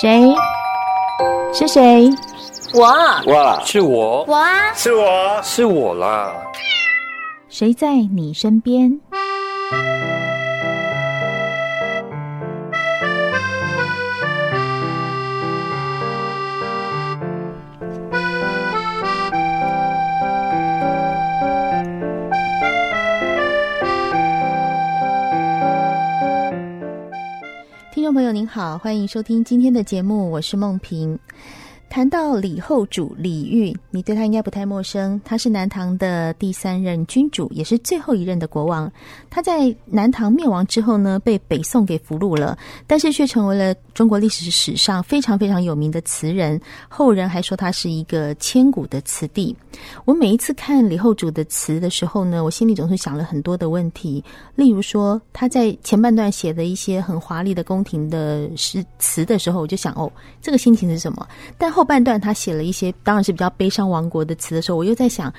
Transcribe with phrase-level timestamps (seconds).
[0.00, 0.34] 谁？
[1.52, 2.08] 是谁？
[2.74, 2.86] 我，
[3.26, 6.32] 我，是我，我啊，是我，是我啦。
[7.48, 8.98] 谁在你身边？
[28.12, 31.18] 朋友您好，欢迎收听今天的节目，我是梦萍。
[31.92, 35.20] 谈到李后主李煜，你对他应该不太陌生。
[35.26, 38.90] 他是南唐的第三任君主，也是最后一任的国王。
[39.28, 46.58] 他在南唐灭亡之后呢，被北宋给俘虏了，但是却成为了中国历史史上非常非常有名的词人。
[46.88, 49.54] 后人还说他是一个千古的词帝。
[50.06, 54.24] 我每一次看李后主的词的时候呢，我心里总是想了很多的问题。
[54.54, 61.28] 例如说，他在前半段写的一些很华丽的宫廷的诗词的时候，我就想，哦，这个心情是什么？
[61.58, 65.34] 但后后半段他写了一些，当然是比较悲伤亡国的词的时候，我又在想，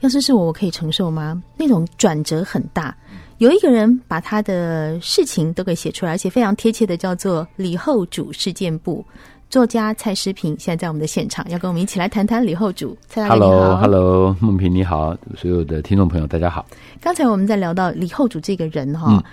[0.00, 1.42] 要是是我，我可以承受吗？
[1.56, 2.94] 那种转折很大。
[3.38, 9.02] 有一个人把他的事情都给写出来，而且非常贴切的，叫做《李后主事件簿》。
[9.48, 12.94] 作家蔡诗平现在在我们的现场，要跟我们一起来谈谈李后主。
[13.08, 16.66] 蔡大哥你好，Hello，Hello，梦萍你好，所有的听众朋友大家好。
[17.00, 19.24] 刚才我们在聊到李后主这个人哈，嗯、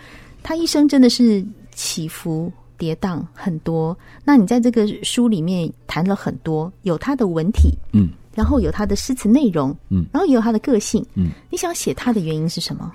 [0.42, 2.50] 他一生真的是起伏。
[2.82, 12.92] 跌宕很多，那你在这个书里面谈了很多，有他的文体，嗯，然后有他的诗词内容，嗯，然后也有他的个性，嗯，你想写他的原因是什么？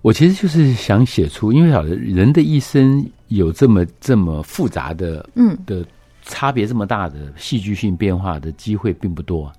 [0.00, 5.84] 我其实就是想写出，因为晓得人的一生有这么这么复杂的，嗯的
[6.22, 9.44] 差别这么大的戏剧性变化的机会并不多。
[9.44, 9.52] 啊，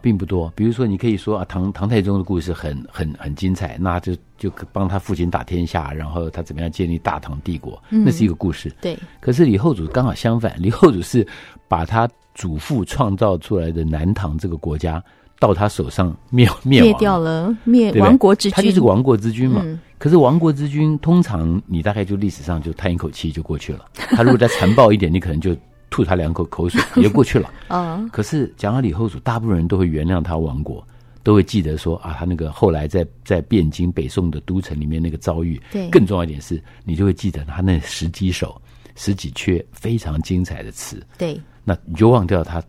[0.00, 0.50] 并不多。
[0.56, 8.74] 比如说，你可以说啊，唐唐太宗的故事很很很精彩，那就就帮他父亲打天下，然后他怎么样建立大唐帝国，嗯、那是一个故事。
[8.80, 8.98] 对。
[9.20, 11.26] 可是李后主刚好相反，李后主是
[11.68, 15.02] 把他祖父创造出来的南唐这个国家
[15.38, 19.60] 到他手上灭灭灭掉了，灭亡国之君，他就是个亡国之君嘛。
[19.64, 23.84] 嗯、可是亡国之君通常你大概就历史上就叹一口气就过去了。
[23.94, 25.54] 他如果再残暴一点，你可能就。
[25.94, 27.48] 吐他两口口水 也过去了。
[27.68, 30.84] 哦，可是讲到李后主，大部分人都会原谅他亡国，
[31.22, 35.62] 都会记得说啊，他那个后来在在汴京北宋的都城里面那个遭遇。
[35.70, 38.60] 对，更重要一点是，你就会记得他那十几首、
[38.96, 41.00] 十几阙非常精彩的词。
[41.16, 42.60] 对，那你就忘掉他，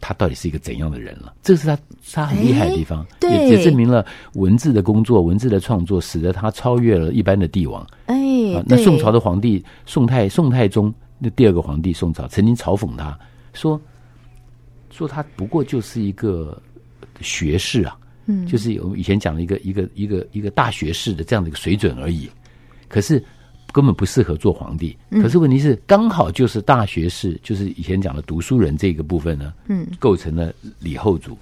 [0.00, 1.34] 他到底是一个怎样的人了？
[1.42, 1.78] 这是他
[2.14, 7.86] 他很厉害的地方，对，也也证明了文字的工作、文字的创作，使得他超越了一般的帝王。
[8.06, 8.16] 哎，
[8.56, 10.90] 啊，那宋朝的皇帝宋太宋太宗。
[11.22, 13.16] 那第二个皇帝宋朝曾经嘲讽他
[13.52, 13.78] 说
[14.90, 16.60] ：“说他不过就是一个
[17.20, 22.26] 学士啊，嗯，就是我们以前讲的一个一个一个一个大学士的这样的一个水准而已。
[22.88, 23.22] 可是
[23.70, 24.96] 根本不适合做皇帝。
[25.10, 31.36] 可是问题是，刚好就是大学士，就是以前讲的读书人这个部分呢，嗯，构成了李后主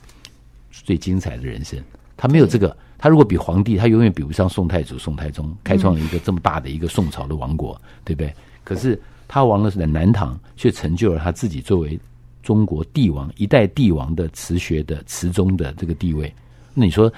[0.73, 1.79] 最精彩的人生。
[2.17, 8.35] 他没有这个，他如果比皇帝，他永远比不上宋太祖、宋太宗，开创了一个这么大的一个宋朝的王国，对不对？
[8.65, 12.01] 可是。”他亡了是在南唐，却成就了他自己作为
[12.43, 16.35] 中国帝王一代帝王的词学的词宗的这个地位。
[16.75, 17.13] 那你说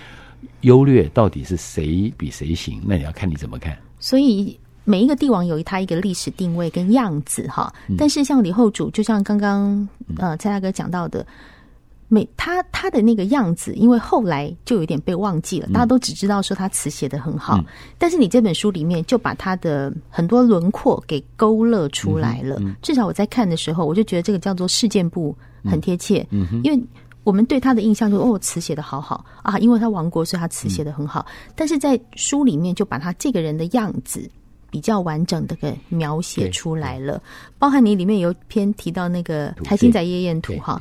[0.62, 2.82] 优劣到底是谁比谁行？
[2.84, 3.78] 那你要看你怎么看。
[4.00, 7.72] 所以每一个帝王有他一个历史定位跟样子哈。
[7.97, 9.88] 但是像李后主，就像刚刚
[10.19, 11.25] 呃蔡大哥讲到的。
[12.12, 17.56] 每他他的那个样子，因为后来就有点被忘记了，大家都只知道说他词写的很好。
[17.59, 17.65] 嗯、
[17.98, 22.56] 但是你这本书里面就把他的很多轮廓给勾勒出来了。
[22.59, 25.32] 嗯嗯、至少我在看的时候，我就觉得这个叫做事件簿
[25.65, 26.26] 很贴切。
[26.65, 26.82] 因为
[27.22, 31.25] 我们对他的印象就是、哦，词写的好好啊，因为他亡国，所以他词写的很好。
[31.28, 34.28] 嗯、但是在书里面就把他这个人的样子
[34.69, 37.22] 比较完整的给描写出来了，
[37.56, 40.81] 包含你里面有篇提到那个《台心仔夜宴图》哈。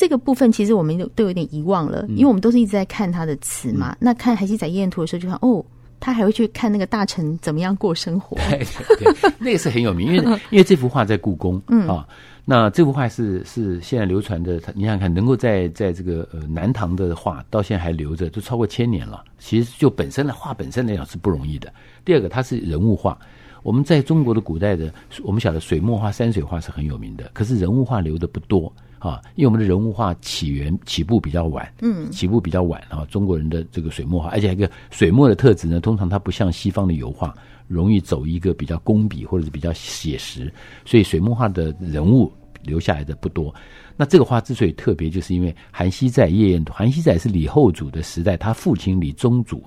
[0.00, 3.92] 这个部分其实我们都有点遗忘了，因为我们都是一直在看他的词嘛。
[3.92, 5.62] 嗯、那看《海西仔夜宴图》的时候，就看哦，
[6.00, 8.34] 他还会去看那个大臣怎么样过生活。
[8.48, 8.64] 对，
[8.96, 12.08] 对，对，那个是很有名，因为 因为这幅画在故宫，嗯啊，
[12.46, 19.22] 那这幅画是是现在流传的，你想想看，能够在在这个呃南唐的画到现在还留着，都超过千年了。
[19.38, 21.70] 其实就本身的画本身来讲是不容易的。
[22.06, 23.18] 第二个，它是人物画。
[23.62, 24.90] 我们在中国的古代的，
[25.22, 28.72] 我们晓得水墨画、山水画是很有名的，可是人物画留的不多。
[29.00, 33.04] 啊，因为我们的人物画起源起步比较晚，嗯，起步比较晚啊。
[33.10, 37.34] 中国人的这个水墨画，而且一个水墨的特质呢，通常它不像西方的油画，
[37.66, 40.52] 容易走一个比较工笔或者是比较写实，
[40.84, 42.30] 所以水墨画的人物
[42.62, 43.52] 留下来的不多。
[43.96, 49.62] 那这个画之所以特别，就是因为《韩熙载夜宴图》，韩熙载是李后主的时代，他父亲李宗主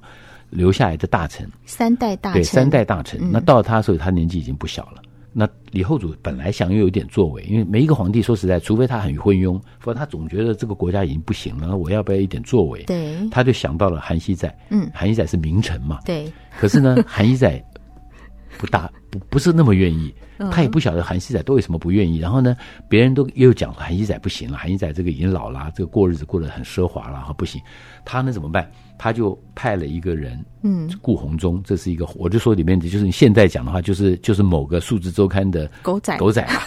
[0.52, 3.20] 留下来的大臣，三代大臣，对，三代大臣。
[3.20, 5.02] 嗯、那到了他的时候，他年纪已经不小了。
[5.34, 12.84] 那李后主本来想要有一点作为，因为每一个皇帝说实在，除非他很昏庸，否则他总觉得这个国家已经不行了，我要不要一点作为？
[12.84, 14.56] 对，他就想到了韩熙载。
[14.70, 16.00] 嗯，韩熙载是名臣嘛。
[16.06, 16.32] 对。
[16.60, 17.64] 可是呢，韩熙载
[18.58, 20.14] 不大不不是那么愿意，
[20.52, 22.18] 他也不晓得韩熙载都为什么不愿意。
[22.18, 22.56] 然后呢，
[22.90, 27.62] 别人都又讲韩熙载不行了，韩熙载这个已经老了，这个过日子过得很奢华了，哈不行。
[28.06, 28.70] 他呢怎么办？
[28.98, 36.64] 他就派了一个人，嗯，顾鸿忠，这是一个，我就说里面的就是你现在讲的话，就是就是某个数字周刊的狗仔狗仔啊。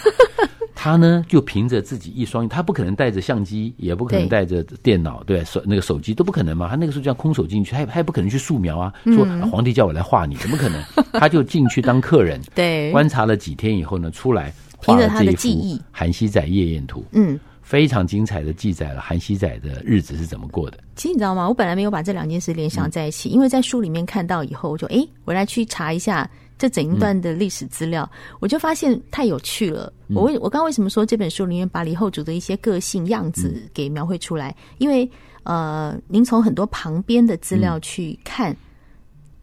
[0.86, 6.68] 他呢就凭着自己一双，他不可能带着相机，也不可能带着电脑，对，手那个手机都不可能嘛。
[6.68, 10.80] 他那个时候就要空手进去，他也他也不可能去素描啊，说皇帝叫我来画你，怎么可能？
[11.14, 15.48] 他就进去当客人，对，观察了几天以后呢，出来画了这一幅
[15.90, 17.36] 《韩熙载夜宴图》，嗯。
[17.66, 20.78] 非常精彩的记载了韩熙载的日子是怎么过的。
[20.94, 21.48] 其实你知道吗？
[21.48, 29.92] 我本来没有把这两件事联想在一起，嗯、因为在书里面看到以后，我就哎，我来去查一下这整一段的历史资料，嗯、我就发现太有趣了。
[30.06, 34.50] 嗯、我为我刚刚为什么说这本书里面把李后主的一些个性样子给描绘出来？
[34.50, 35.10] 嗯、因为
[35.42, 38.56] 呃，您从很多旁边的资料去看。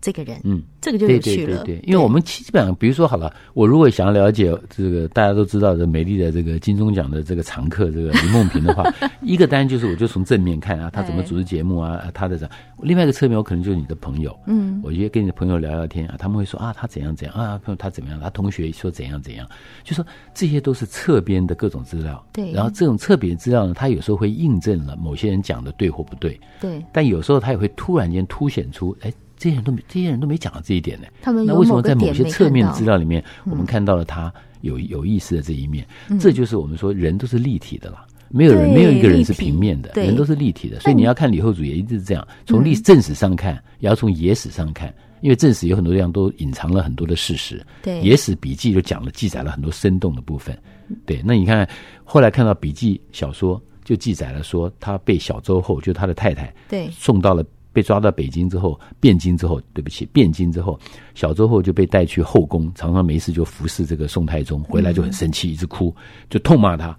[0.03, 1.63] 嗯这个人，嗯，这个就有趣了。
[1.63, 8.83] 对，对，对，对，因为我们基本上，比如说好了，我如果想要了解这个大家都知道的美丽的这个金钟奖的这个常客这个李梦萍的话，
[9.23, 12.49] 一个单就是我就从正面看啊，他怎么组织节目啊，他的这。
[12.81, 19.47] 另外一个侧面，我可能就是你的朋友，嗯，我就跟你的朋友聊聊天啊，他们会说啊，他怎样怎样啊，朋友他怎么样，他同学说怎样怎样，
[19.85, 22.21] 就说这些都是侧边的各种资料。
[22.33, 26.37] 对，然后这种侧边资料呢，他有时候会印证了某些人讲的对或不对。
[26.59, 29.09] 对，但有时候他也会突然间凸显出，哎。
[29.43, 31.07] 这些人都没，这些人都没讲到这一点呢。
[31.21, 35.85] 他们那为什么在某些侧面的资料里面，我们看到了他有有意思的这一面？
[36.07, 40.79] 嗯、这就是我们说人都是立体的了，没有人没有一个人是平面的，人都是立体的。
[40.79, 47.61] 所以你要看李后主也一直是这样，从历正史上看，也要从野史上看，因为正史有很多地方都隐藏了很多的事实。
[47.81, 50.57] 对，野史笔记就讲了记载了很多生动的部分。
[51.05, 51.67] 对，那你看
[52.05, 57.43] 后来看到笔记小说，就记载了说他被小周后，就他的太太，对，送到了。
[57.73, 60.79] 被抓到北京之后，汴京之后，对不起，汴京之后，
[61.15, 65.93] 小周后就被带去后宫，常常没事就服侍这个宋太宗，回来就很生气，一直哭，
[66.29, 66.95] 就痛骂他。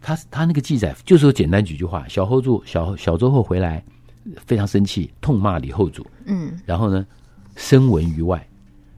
[0.00, 3.84] 他他那个记载就是说，简单几句话：小后主小小周后回来
[4.46, 6.06] 非常生气，痛骂李后主。
[6.24, 7.06] 嗯，然后呢，
[7.56, 8.46] 声闻于外，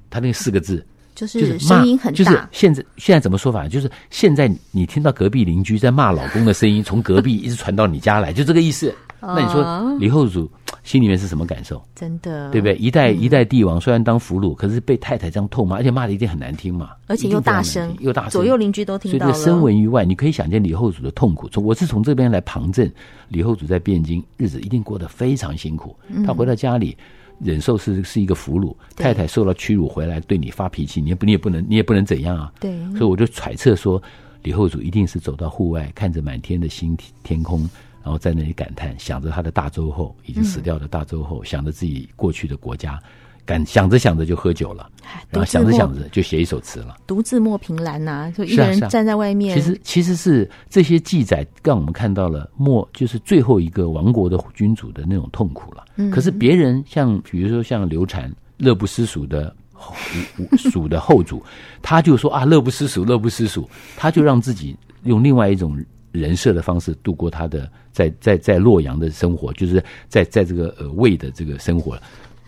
[0.09, 0.85] 他那四个字
[1.15, 2.17] 就是声音很大。
[2.17, 3.69] 就是现在现在怎么说法？
[3.69, 8.95] 就是现在你听到隔壁邻居在骂老公的声音，从隔壁一直传到你家来，就这个意思。
[9.21, 10.51] 那你说李后主
[10.83, 11.83] 心里面是什么感受？
[11.95, 12.77] 真的，对不对？
[12.77, 19.33] 一代一代帝王虽然当俘虏，可是被太太这样痛骂，而且骂的一定很难听嘛，而且又大声，又大声，左右邻居都听到了。
[19.33, 21.49] 所以这个声闻于外，你可以想见李后主的痛苦。
[21.49, 22.89] 从我是从这边来旁证，
[23.29, 25.97] 李后主在汴京日子一定过得非常辛苦。
[26.25, 26.97] 他回到家里，
[27.41, 32.53] 忍受是是一个俘虏，太太受到屈辱回来对你发脾气，你也不你也不能你也不能怎样啊？
[32.61, 34.01] 对，所以我就揣测说，
[34.43, 37.69] 李后主一定是走到户外，看着满天的星天空。
[38.07, 43.03] 然后在那里感叹，想着他的大周后已经死掉的大周后，嗯、想着自己过去的国家，
[43.45, 44.89] 感想着想着就喝酒了，
[45.29, 46.99] 然后想着想着就写一首词了。
[47.05, 49.57] 独自莫凭栏呐、啊，就一个人站在外面。
[49.57, 55.85] 啊啊、其实其实是这些记载让我们看到了末就是最后一个亡国的君主的那种痛苦了。
[55.97, 59.53] 嗯、可是别人像比如说像刘禅，乐不思蜀的
[60.57, 61.43] 蜀的后主，
[61.83, 65.85] 他就说啊，乐不思蜀，乐不思蜀，他就让自己用另外一种。
[66.19, 71.99] 人设的方式度过他的在在在洛阳的生活，就是在在这个呃魏的这个生活，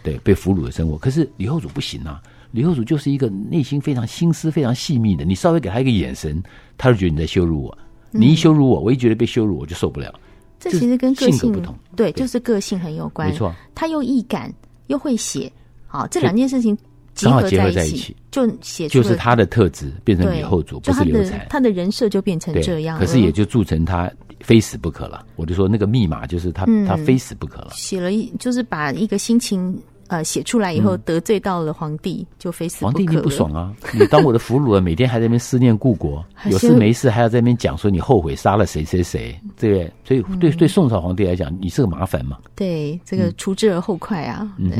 [0.02, 0.96] 对，被俘虏的生活。
[0.96, 2.22] 可是李后主不行啊，
[2.52, 6.42] 李后主就是一个内心非常心思非常细密的，你稍微给他一个眼神，
[6.76, 7.78] 他就觉得你在羞辱我。
[8.10, 10.12] 你一羞辱我，我一觉得被羞辱，我就受不了。
[10.58, 13.28] 这其实跟个性，性格不同，对，就是个性很有关。
[13.28, 14.52] 没错，他又易感
[14.86, 15.52] 又会写，
[15.86, 16.76] 好，这两件事情。
[17.22, 22.98] 刚好结合在一起，就写就是他的特质变成李后主，不是刘禅，他的人设就变成这样。
[22.98, 24.10] 可是也就铸成他
[24.40, 25.24] 非死不可了。
[25.36, 27.70] 我就说那个密码就是他，他非死不可了。
[27.72, 29.76] 写了一，就是把一个心情。
[30.08, 32.92] 呃，写出来以后得罪到了皇帝，嗯、就非死不可。
[32.92, 33.72] 皇帝你不爽啊！
[33.92, 39.92] 你当我的俘虏了， 每天还在那边思念故国，有事没事还要在那边讲说你后悔杀了谁谁谁，对不对？
[40.04, 42.38] 所以对、嗯、对宋朝皇帝来讲，你是个麻烦嘛。
[42.54, 44.50] 对，这个除之而后快啊。
[44.58, 44.76] 嗯、对，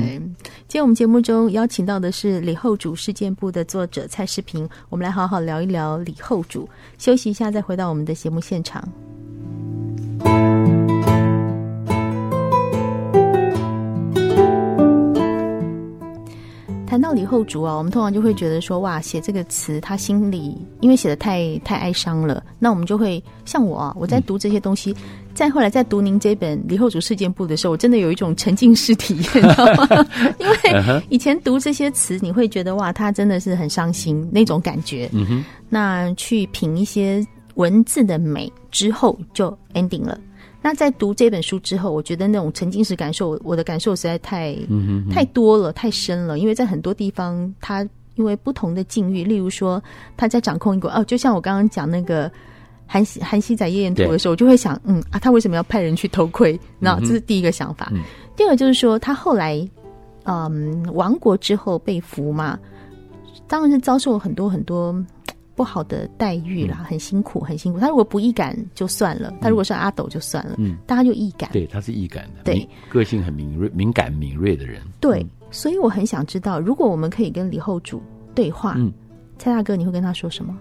[0.67, 6.69] 今天我们节目中邀请到的是《李后主事件簿》的作者蔡世平，我们来好好聊一聊李后主。
[6.97, 8.83] 休息一下，再回到我们的节目现场。
[16.99, 24.93] 谈到李后主啊，我们通常就会觉得说，哇，写这个词，他心里因为写的太太哀伤了，那我们就会像我啊，我在读这些东西，
[25.33, 30.07] 再后来在读您这本《李后主事件簿》的时候，我真的有一种沉浸式体验，你知道吗？
[30.41, 35.09] 因为以前读这些词，你会觉得哇，他真的是很伤心那种感觉。
[35.13, 37.25] 嗯哼，那去品一些
[37.55, 40.19] 文字的美之后，就 ending 了。
[40.61, 44.57] 那在读这本书之后，我觉得那种沉浸式感受，我的感受实在太、
[45.11, 46.39] 太多了，太深了。
[46.39, 49.83] 因为在很多地方，他因为不同的境遇，例如说
[50.17, 52.31] 他在掌控一个哦，就像我刚刚讲那个
[52.87, 56.59] 韩熙韩熙载夜宴图的时候，我就会想，嗯啊，他为什么要派人去偷窥？
[56.81, 57.89] 那、嗯、这是第一个想法。
[57.93, 58.03] 嗯、
[58.37, 59.67] 第二个就是说，他后来
[60.25, 62.59] 嗯亡国之后被俘嘛，
[63.47, 64.93] 当然是遭受很多很多。
[65.59, 67.81] 不好的待遇啦，很辛苦，很辛苦。
[67.81, 74.81] 他如果不易感就算了，他如果是阿斗就算了，嗯，但他就易感，对，他是易感的，对，个性很敏锐、敏感、敏锐的人。
[75.01, 78.01] 对，所以我很想知道，如果我们可以跟李后主
[78.37, 78.93] 对话，嗯，
[79.37, 80.57] 蔡大哥，你会跟他说什么？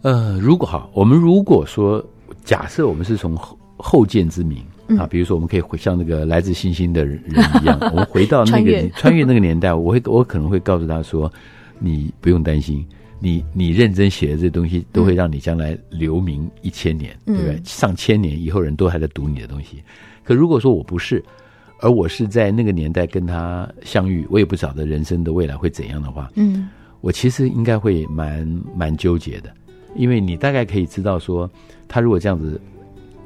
[0.00, 2.02] 呃，如果哈，我们如果说
[2.44, 4.64] 假设我们是从后后见之明
[4.98, 11.30] 啊，比如说我们可以回像那个来自星星的人一样， 我们回到那个 穿越那个年代，我会我可能会告诉他说，
[11.78, 12.82] 你不用担心。
[13.24, 17.58] 你你认真写的这东西，都会让你将来留名一千年，嗯、对不对？
[17.64, 19.82] 上千年以后，人都还在读你的东西。
[20.22, 21.24] 可如果说我不是，
[21.80, 26.68] 而我是在那个年代跟他相遇，我也不晓得人生的未来会怎样的话，嗯，
[27.00, 29.50] 我其实应该会蛮蛮纠结的，
[29.96, 31.50] 因为你大概可以知道说，
[31.88, 32.60] 他如果这样子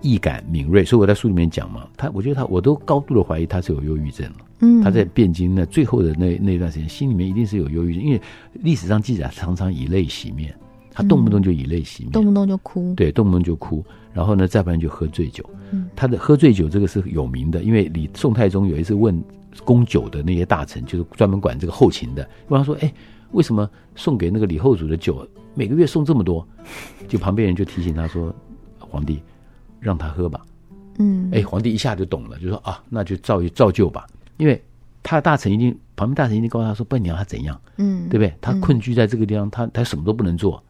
[0.00, 4.37] 易感敏锐，所以我在书里面讲嘛，他我觉得他我都高度的怀疑他是有忧郁症了。
[4.61, 8.21] 嗯，他在汴京那最后的那那段时间，心里面一定是有忧郁症，因为
[8.55, 10.55] 历史上记载常常以泪洗面，
[10.90, 15.49] 他动不动就以泪洗面，动不动就哭，对，动不动就哭，然后呢，再不然就喝醉酒。
[15.71, 19.23] 嗯，他的喝醉酒这个是有名的，因为李宋太宗有一次问
[19.64, 22.93] 供酒的那些大臣，就是专门管这个后勤的，问他说：“哎，
[23.33, 26.47] 为什么送给那个李后主的酒每个月送这么多？”
[27.07, 28.35] 就旁边人就提醒他说
[28.78, 29.21] ：“皇帝，
[29.80, 30.40] 让他喝吧。”
[31.00, 34.06] 嗯，哎，皇帝一下就懂了，就说：“啊，那就照照旧吧。”
[34.37, 34.61] 因为
[35.02, 37.61] 他的大臣一定，旁边大臣一定告诉他说：“不然你要他怎样？
[37.76, 38.35] 嗯，对不对？
[38.40, 40.62] 他困居在这个地方，嗯、他他什么都不能做。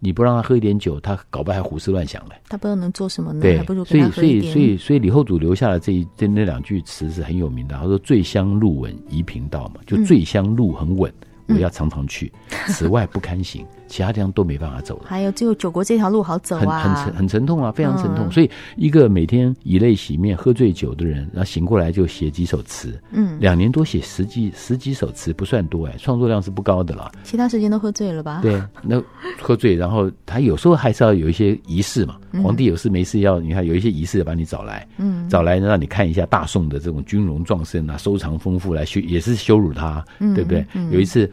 [0.00, 2.34] 你不让他喝一点酒，他搞不好还胡思乱想嘞。
[2.48, 3.40] 他不知道能做什么呢？
[3.40, 7.76] 对，还不如所以所以所以所以李后主留下了这一这那两句词是很有名的。
[7.76, 12.32] 他说：“醉乡路稳宜平道嘛，就醉乡路很稳。”嗯我要常常去，
[12.66, 15.04] 此外不堪行，其他地方都没办法走了。
[15.06, 18.26] 还有只有九国这条路好走啊，很很沉很沉痛啊，非常沉痛。
[18.26, 27.10] 嗯、所以一个每天以泪洗面、喝醉酒的人，然后醒过来就写几首词，嗯，两年多写十几十几首词不算多哎，创作量是不高的了。
[27.22, 28.40] 其他时间都喝醉了吧？
[28.42, 29.02] 对，那
[29.40, 32.16] 喝醉，然后他有时候还是要有一些仪式嘛。
[32.42, 40.66] 皇帝有事没事要，你看有一些仪式要把你找来，嗯，找来让你看一下大宋的这种军容壮盛啊，收藏丰富来羞也是羞辱他，嗯、对不对？
[40.74, 41.30] 嗯、有一次。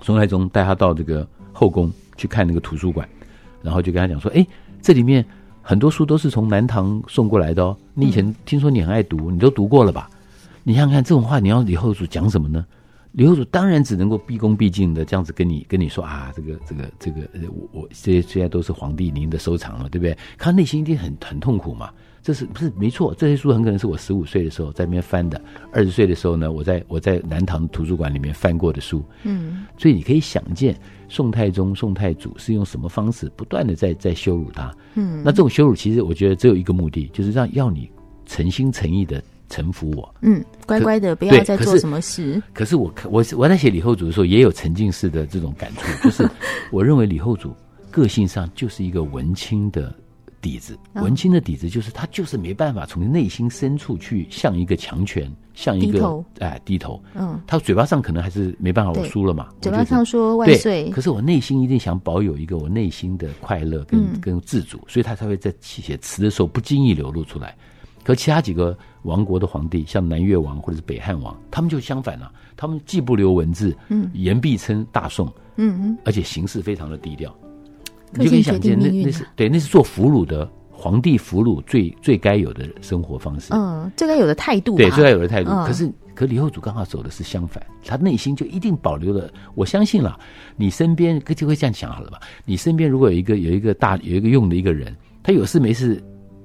[0.00, 1.26] 宋太宗带他到这个
[1.58, 3.08] 后宫去看那个图书馆，
[3.62, 4.46] 然后就跟他讲说：“哎，
[4.80, 5.24] 这里面
[5.60, 7.76] 很多书都是从南唐送过来的哦。
[7.94, 10.08] 你以前听说你很爱读，你都读过了吧？
[10.62, 12.64] 你想想看，这种话你要李后主讲什么呢？
[13.10, 20.16] 李后主当然只能够毕恭毕敬的这样子跟你跟你说啊，这个这个这个，我我这些这些都是皇帝您的收藏了，对不对？
[20.38, 21.90] 他内心一定很很痛苦嘛。”
[22.22, 23.14] 这是不是没错？
[23.16, 25.40] 这些书很可能是我十五岁的时候在那边翻的，
[25.72, 29.02] 二十岁的时候呢，我在我在南唐图书馆里面翻过的书。
[29.22, 34.74] 嗯，所以你可以想见，宋太宗、宋太祖是用什么方式不断的在在羞辱他。
[34.94, 37.90] 嗯，那这种羞辱其实我觉得只有一个目的，就是让要你
[38.26, 40.14] 诚心诚意的臣服我。
[40.20, 42.42] 嗯，乖乖的不要再做什么事。
[42.52, 46.28] 可是我我我在写李后主的时候，也有沉浸式的这种感触，就是
[46.70, 47.54] 我认为李后主
[47.90, 49.94] 个性上就是一个文青的。
[50.40, 57.02] 底子，文青的底子就是他就是没办法从内心深处去向一个强权，向一个哎低头。
[57.14, 59.48] 嗯，他嘴巴上可能还是没办法，我输了嘛。
[59.60, 67.56] 嘴巴上说万岁，可是我内心一定想保有一个我内心的快乐跟、嗯、跟自主，所以他才会在写词的时候不经意流露出来。
[68.04, 75.26] 可其他几个王国的皇帝，像南越王或者是北汉王，他们就相反了，他们既不留文字，嗯，言必称大宋，
[75.56, 77.36] 嗯嗯，而且行事非常的低调。
[78.14, 83.52] 你就可以想见，那那是对，那是做俘虏的皇帝俘虏最最该有的生活方式。
[83.52, 84.76] 嗯，最该有的态度。
[84.76, 85.50] 对，最该有的态度。
[85.66, 89.30] 可是，可李后主刚好走的是相反，他内心就一定保留了。
[89.54, 90.18] 我相信了，
[90.56, 92.18] 你身边就会这样想好了吧？
[92.44, 96.02] 你身边如果有一个有一个大有一个用的一个人，他有事没事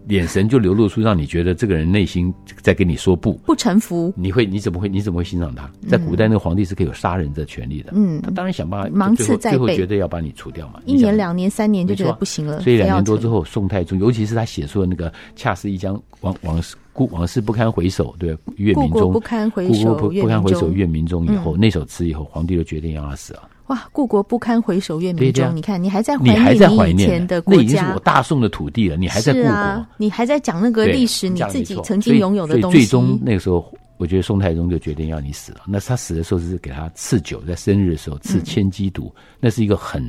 [0.10, 4.14] 眼神就流露出让你觉得这个人内心在跟你说不，不臣服。
[4.16, 5.70] 你会你怎么会你怎么会欣赏他？
[5.88, 7.92] 在古代，那个皇帝是可以有杀人的权利的。
[7.96, 10.82] 嗯，他当然想办法芒刺在背，最后觉得要把你除掉嘛。
[10.86, 23.50] 一年、两年、三年就觉得不行了，所以两年多之后，宋太宗，尤其是他写出了那个“恰似一江往往事故往事不堪回首”，对，月明中不堪回首，不不堪回首月明中以后，那首词以后，皇帝就决定让他死了。
[23.74, 32.78] 哇，故国不堪回首月明中，你看你还在怀念以前的国家，那已经是我大宋的土地了，你还在故国，啊、你还在讲那个历史，你自己曾经拥有的东西。
[32.78, 33.66] 最终那个时候，
[33.98, 35.62] 我觉得宋太宗就决定要你死了。
[35.66, 40.04] 那他死的时候是给他赐酒，在生日的时候赐千机毒，嗯、那是一个很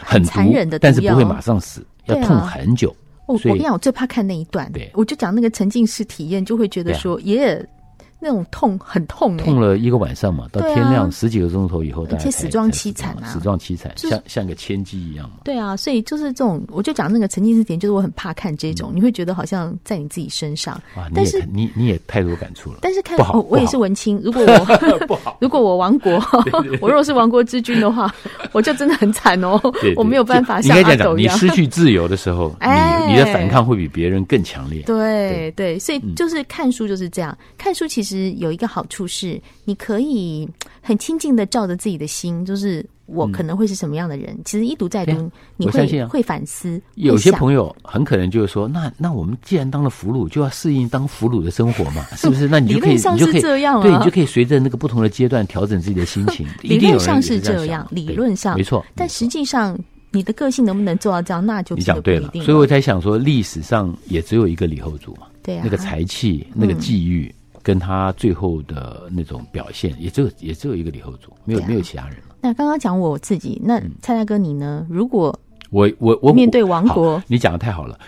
[0.00, 2.88] 很残忍的毒，但是不会马上死，要痛很久。
[3.26, 7.62] 哦、我我跟你讲，我最怕看那一段，对，我就讲那个沉浸式体验，就会觉得说，耶。
[8.20, 15.36] 那种痛很痛，痛了一个晚上嘛，到天亮十几个钟头以后，而且死状凄惨啊，死状凄惨，像像个千机一样嘛。
[15.44, 20.74] 对啊，所以就是这种，我就讲那个沉浸式体验，就是我很怕看这种，你会觉得好像在你自己身上。
[20.94, 22.78] 啊但是你你也太多感触了。
[22.82, 23.16] 但是看
[23.48, 26.20] 我也是文青，如果我 不好， 如果我亡国，
[26.80, 28.12] 我若是亡国之君的话，
[28.52, 29.60] 我就真的很惨哦，
[29.96, 31.34] 我没有办法像阿斗一样。
[31.34, 34.82] 你失去自由的时候，你你的反抗会比别人更强烈。
[34.82, 40.48] 对对，所以就是看书就是这样，看书其实有一个好处是，你可以
[40.80, 44.34] 很亲近的照着自己的心，就是我可能会是什么样的人。
[44.34, 46.80] 嗯、其实一读再读，啊、你会、啊、会反思。
[46.94, 52.46] 有些朋友很可能就是说，那那我们既然当了俘虏，就要适应当俘虏的生活嘛， 是不是？
[52.48, 56.46] 那你就可以，理论上是这样啊，对，你就可以随着那个不同的阶段调整自己的心情。
[56.62, 59.78] 理论上是这样，理论上没错，但实际上
[60.10, 62.30] 你的个性能不能做到这样，那就你讲对了。
[62.42, 67.34] 所以我才想说，历史上也只有一个李后主嘛，对啊，那个才气，那个际遇。
[67.68, 72.34] 嗯跟他最后的那种表现，也只有也只有一个李后主，没有、啊、没有其他人了。
[72.40, 74.86] 那刚刚讲我自己，那蔡大哥你呢？
[74.88, 77.98] 如果我我我面对亡国，你讲的太好了。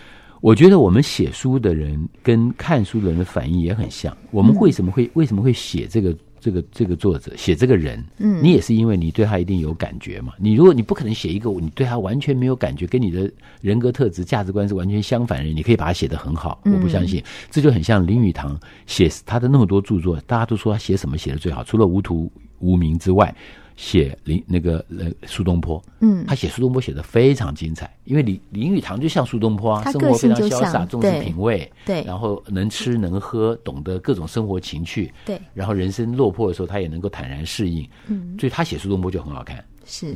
[0.41, 4.17] 我觉得我们写书的人跟看书的人的反应也很像。
[4.31, 6.17] 我们为什么会、嗯、为什么会写这个？
[6.41, 10.33] 这个这个作者写这个人，嗯，你也是因为你对他一定有感觉嘛。
[10.39, 13.31] 你如果你不可能写一个你对他完全没有感觉，跟你的
[13.61, 16.61] 人格特质、价值观是完全相反的人，你可以把他写得很好。
[16.65, 23.35] 我不相信，这就很像林语堂写他的那么多著作，大家都说他写什么写的最好，除了无图无名之外。
[23.81, 39.65] 写林那个呃苏东坡，嗯，他写苏东坡写的非常精彩，因为林林语堂就像苏东坡啊，生活非常潇洒，重视品味，对，然后能吃能喝，懂得各种生活情趣，对，然后人生落魄的时候，他也能够坦然适应，嗯，所以他写苏东坡就很好看。
[39.87, 40.15] 是，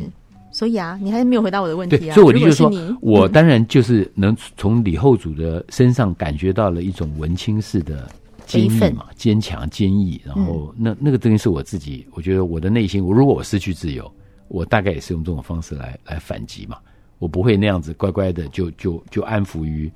[0.52, 8.06] 所以啊，你还是没有回答我的问题啊，所以我的意思就是说，我 当然就是能从李后主的身上感觉到了一种文青式的。
[8.46, 14.10] 坚毅嘛，坚强坚毅，然后那那个东西是我自己，我觉得我的内心，我如果我失去自由，
[14.48, 16.78] 我大概也是用这种方式来来反击嘛，
[17.18, 19.90] 我不会那样子乖乖的就就就安抚于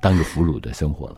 [0.00, 1.16] 当个俘虏的生活了，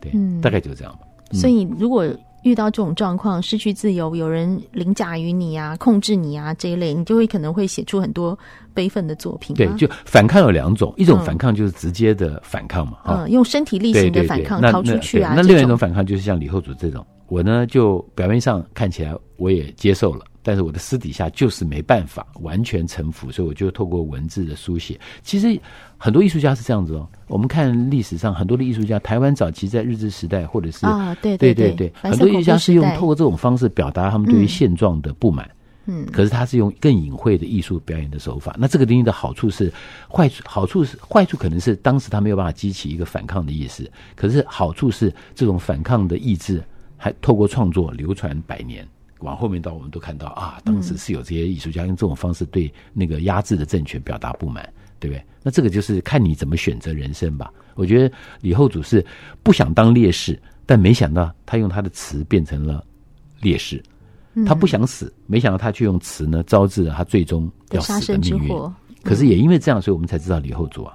[0.00, 0.98] 对，嗯、大概就这样
[1.32, 2.06] 所以如果。
[2.44, 8.38] 遇到这种状况，失去自由，有人凌驾于你啊，控制你啊，这一类，你就会可能会写出很多
[8.72, 9.56] 悲愤的作品。
[9.56, 15.32] 对，就反抗有两种，一种反抗就是直接的反抗嘛，嗯，用身体力行的反抗，逃出去啊。
[15.34, 20.24] 那另外一种反抗就是像李后主这种，我呢就表面上看起来我也接受了。
[20.44, 25.00] 但是我的私底下就是没办法完全臣服，所以我就透过文字的书写。
[25.22, 25.58] 其实
[25.96, 27.08] 很多艺术家是这样子哦。
[27.26, 35.50] 我们看历史上很多的艺术家，台湾早期在日治时代，或者是啊，对对对对，很多艺术家是用透过这种方式表达他们对于现状的不满。
[35.86, 38.56] 嗯，可是他是用更隐晦的艺术表演的手法。
[38.58, 39.70] 那这个东西的好处是，
[40.08, 43.90] 坏处好处是坏处可能是当时他没有办法激起一个反抗的意识。
[44.14, 46.62] 可是好处是这种反抗的意志
[46.96, 48.86] 还透过创作流传百年。
[49.24, 54.62] 往后面到，我们都看到啊，当时是有这些艺术家用这种方式对那个压制的政权表达不满，
[55.00, 55.24] 对不对？
[55.42, 57.50] 那这个就是看你怎么选择人生吧。
[57.74, 59.04] 我觉得李后主是
[59.42, 62.84] 不想当烈士，但没想到他用他的词变成了
[63.40, 63.82] 烈士。
[64.44, 68.72] 他不想死，没想到他却用词呢，招致了他最终要死的命运。
[69.04, 70.92] 可是也因为这样，所以我们才知道李后主啊，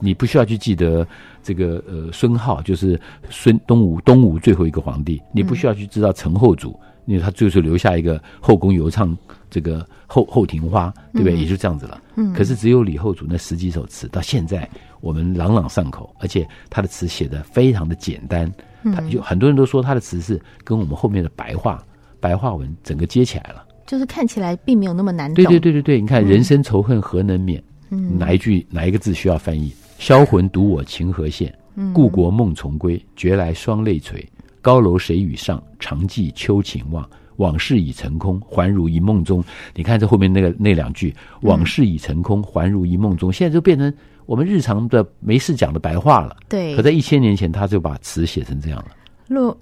[0.00, 1.06] 你不需要去记得
[1.42, 6.78] 这个呃孙浩，就是孙东吴东吴最后一个皇帝，你不需要去知道陈后主。
[7.06, 9.16] 因为他最后留下一个后宫游唱
[9.50, 11.34] 这个后后庭花，对不对？
[11.34, 12.02] 嗯、也就这样子了。
[12.16, 12.32] 嗯。
[12.32, 14.68] 可是只有李后主那十几首词，到现在
[15.00, 18.50] 我们朗朗上口，而且他的词写的非常的简单。
[18.82, 18.92] 嗯。
[18.92, 21.82] 他就很多人都说他的词是跟我们后面的白话
[22.20, 25.36] 白话文整个接起来了，就是看起来并没有那么难懂。
[25.36, 31.54] 对对对对对，你看“人生仇恨何能免”，嗯，哪一句哪一个字需要翻译？“销魂独我情何限？
[31.92, 34.26] 故国梦重归，觉来双泪垂。”
[34.64, 35.62] 高楼谁与上？
[35.78, 37.06] 常记秋情望。
[37.36, 39.44] 往事已成空，还如一梦中。
[39.74, 43.30] 你看这后面那个那两句，往事已成空，还如一梦中。
[43.30, 43.92] 现在就变成
[44.24, 46.36] 我们日常的没事讲的白话了。
[46.48, 46.74] 对。
[46.76, 48.86] 可在一千年前，他就把词写成这样了。
[49.26, 49.54] 落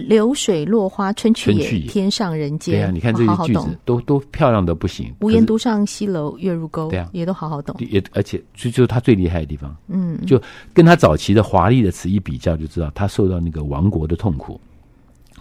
[0.00, 2.76] 流水落花春去也，天上人间。
[2.76, 5.12] 对啊，你看这些句子都都漂亮的不行。
[5.20, 6.88] 无言独上西楼，月如钩。
[6.88, 7.76] 对啊，也都好好懂。
[7.78, 9.76] 也而且就就是他最厉害的地方。
[9.88, 10.40] 嗯，就
[10.72, 14.58] 跟他早期的华丽的词一比较，就知道他受到那个亡国的痛苦，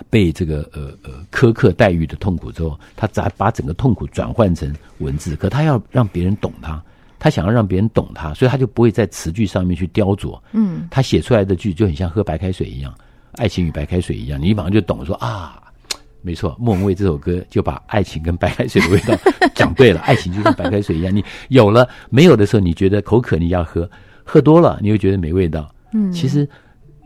[0.10, 5.34] 被这个呃呃苛刻待遇的痛苦之后，他咋把整个痛苦转换成文字？
[5.38, 6.84] 可他要让别人懂他，
[7.20, 10.38] 他想要让别人懂他，所以他就不会在词句上面去雕琢。
[10.52, 12.94] 嗯，他写出来的句就很像喝白开水一样。
[13.34, 15.62] 爱情与白开水一样，你马上就懂了说啊，
[16.22, 19.18] 没错，莫文蔚这首歌就把爱情跟白开水的味道
[19.56, 20.00] 讲对了。
[20.02, 23.90] 爱情就像白开水一样，你有了没有的时候，你觉得口渴，你要喝；
[24.24, 25.74] 喝多了，你又觉得没味道。
[25.94, 26.48] 嗯，其实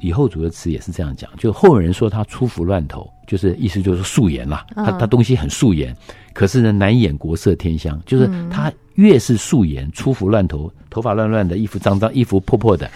[0.01, 5.95] 以后主的词也是这样讲，就后人说他粗服乱头，就是意思就是素颜啦，他他东西很素颜，
[6.33, 12.89] 可是呢难掩国色天香，就是他越是素颜、粗服乱头，头发乱乱的，衣服脏脏，衣服破破的。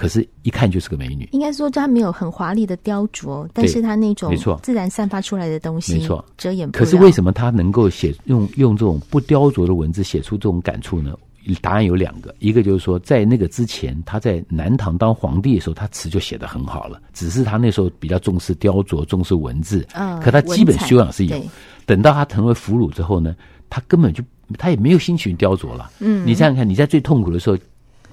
[0.00, 1.28] 可是，一看就是个美女。
[1.32, 6.82] 应该说，她没有很华丽的雕琢，但是她那种没错，自然散发出来的东西，没错，遮掩不了。
[6.82, 11.14] 可是为什么她能够写用用这种不雕琢的文字写出这种感触呢？
[11.60, 19.86] 答案有两个，一个就是说，在那个之前，他在南唐当皇帝的时候，他词就写得很好了，只是他那时候比较重视雕琢，重视文字。
[19.92, 21.36] 嗯，可他基本修养是有。
[21.84, 23.36] 等到他成为俘虏之后呢，
[23.68, 24.24] 他根本就
[24.56, 25.90] 他也没有心情雕琢了。
[25.98, 27.58] 嗯，你想想看，你在最痛苦的时候。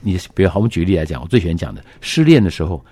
[0.01, 2.83] 你比如好，我们举个例来讲，我最喜欢讲的失恋的时候，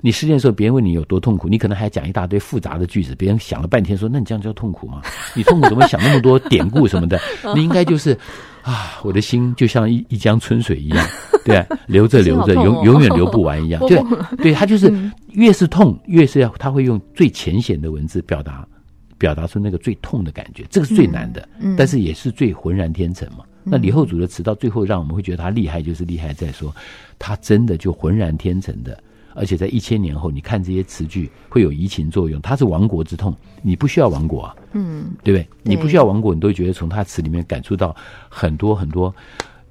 [0.00, 5.02] 你失恋的时候，别人问你有多痛苦，你可能还讲一大堆复杂的句子，别人想了半天说，那你这样叫痛苦吗？
[5.34, 7.18] 你痛苦怎么想那么多典故什么的？
[7.54, 8.16] 你应该就是
[8.62, 11.06] 啊，我的心就像一一江春水一样，
[11.44, 13.80] 对，流着流着，永永远 流不完一样。
[13.86, 14.02] 对，
[14.38, 14.92] 对他就是
[15.32, 18.66] 越是痛，越是要他会用最浅显的文字表达，
[19.16, 23.44] 表达出那个最痛的感觉，这个是最难的，但是也是最浑然天成嘛。
[23.64, 26.74] 那李后主的词到最后让我们会觉得他厉害，就是厉害在说
[27.18, 28.98] 他真的就浑然天成的，
[29.34, 32.40] 而且在一千年后，你看这些词句会有移情作用。
[32.40, 35.48] 他是亡国之痛，你不需要亡国啊，嗯，对不对？
[35.62, 37.94] 你不需要亡国，你都觉得从他词里面感触到
[38.28, 39.14] 很多很多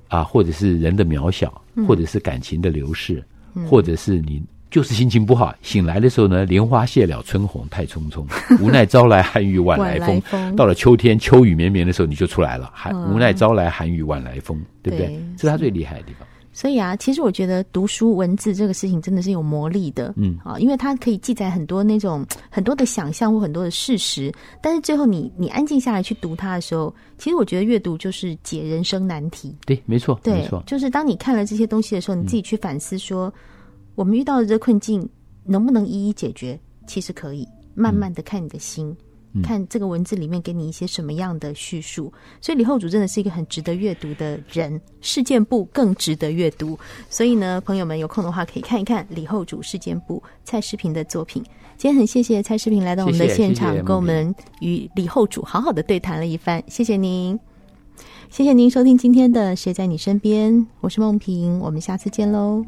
[0.07, 3.23] 啊，或者是人的渺小，或者是感情的流逝，
[3.67, 4.43] 或者是你。
[4.69, 8.25] 就是心情不好，醒来的时候呢，莲花谢了，春红太匆匆，
[8.61, 10.21] 无奈朝来寒雨晚来风。
[10.55, 15.07] 到了秋天，秋雨绵绵的时候，你就出来了，寒、嗯、无奈朝来寒雨晚来风，对不对？
[15.07, 16.27] 对，这是他最厉害的地方。
[16.51, 29.55] 所以啊，其实我觉得读书文字这个事情真的是有魔力的，嗯啊，因为它可以记载很多那种很多的想象或很多的事实，但是最后你你安静下来去读它的时候，其实我觉得阅读就是解人生难题。
[29.65, 33.27] 对，没错，对，没错，就是当你看了这些东西的时候，你自己去反思说。
[33.29, 33.33] 嗯
[33.97, 35.09] 我们遇到的这困境，
[35.43, 36.57] 能不能一一解决？
[36.85, 38.95] 其实可以，慢慢的看你的心，
[39.33, 42.13] 嗯、看这个文字里面给你一些什么样的叙述。
[42.39, 46.77] 所以李后主真的是一个很值得阅读的人，事件簿更值得阅读。
[47.09, 51.43] 所以呢，朋友们有空的话可以看一看李后主事件簿蔡世平的作品。
[51.75, 56.63] 今天很谢谢蔡世平来到我们的现场，谢谢，跟我们与李后主好好的对谈了一番。
[56.67, 57.39] 谢谢您，
[58.29, 62.63] 谢谢您收听今天的《谁在你身边》，我是梦萍，我们下次见喽。